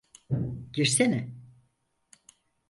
Girsene. 0.73 1.31